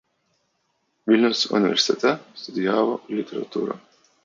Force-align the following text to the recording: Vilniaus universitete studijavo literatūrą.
Vilniaus 1.11 1.43
universitete 1.59 2.15
studijavo 2.45 2.99
literatūrą. 3.21 3.81